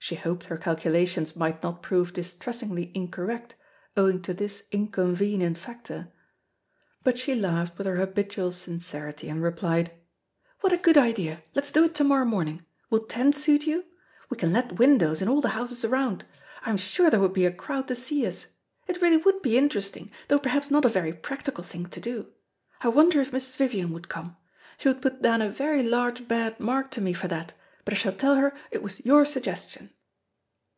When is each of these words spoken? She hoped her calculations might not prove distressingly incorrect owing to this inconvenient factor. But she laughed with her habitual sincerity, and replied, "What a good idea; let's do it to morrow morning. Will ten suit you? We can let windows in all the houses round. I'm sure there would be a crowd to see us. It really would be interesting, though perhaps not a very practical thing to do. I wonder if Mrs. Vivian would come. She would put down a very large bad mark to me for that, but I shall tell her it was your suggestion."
She 0.00 0.14
hoped 0.14 0.44
her 0.46 0.56
calculations 0.56 1.36
might 1.36 1.62
not 1.62 1.82
prove 1.82 2.14
distressingly 2.14 2.90
incorrect 2.94 3.56
owing 3.94 4.22
to 4.22 4.32
this 4.32 4.62
inconvenient 4.72 5.58
factor. 5.58 6.08
But 7.04 7.18
she 7.18 7.34
laughed 7.34 7.76
with 7.76 7.86
her 7.86 7.96
habitual 7.96 8.52
sincerity, 8.52 9.28
and 9.28 9.42
replied, 9.42 9.92
"What 10.60 10.72
a 10.72 10.78
good 10.78 10.96
idea; 10.96 11.42
let's 11.54 11.70
do 11.70 11.84
it 11.84 11.94
to 11.96 12.04
morrow 12.04 12.24
morning. 12.24 12.64
Will 12.88 13.00
ten 13.04 13.34
suit 13.34 13.66
you? 13.66 13.84
We 14.30 14.38
can 14.38 14.50
let 14.50 14.78
windows 14.78 15.20
in 15.20 15.28
all 15.28 15.42
the 15.42 15.50
houses 15.50 15.84
round. 15.84 16.24
I'm 16.62 16.78
sure 16.78 17.10
there 17.10 17.20
would 17.20 17.34
be 17.34 17.44
a 17.44 17.52
crowd 17.52 17.86
to 17.88 17.94
see 17.94 18.26
us. 18.26 18.46
It 18.86 19.02
really 19.02 19.18
would 19.18 19.42
be 19.42 19.58
interesting, 19.58 20.10
though 20.28 20.38
perhaps 20.38 20.70
not 20.70 20.86
a 20.86 20.88
very 20.88 21.12
practical 21.12 21.64
thing 21.64 21.84
to 21.84 22.00
do. 22.00 22.32
I 22.80 22.88
wonder 22.88 23.20
if 23.20 23.30
Mrs. 23.30 23.58
Vivian 23.58 23.92
would 23.92 24.08
come. 24.08 24.38
She 24.78 24.88
would 24.88 25.02
put 25.02 25.20
down 25.20 25.42
a 25.42 25.50
very 25.50 25.82
large 25.86 26.26
bad 26.28 26.58
mark 26.60 26.90
to 26.92 27.02
me 27.02 27.12
for 27.12 27.28
that, 27.28 27.52
but 27.84 27.92
I 27.92 27.96
shall 27.98 28.14
tell 28.14 28.36
her 28.36 28.54
it 28.70 28.82
was 28.82 29.04
your 29.04 29.26
suggestion." 29.26 29.90